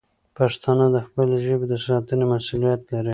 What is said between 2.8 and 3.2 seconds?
لري.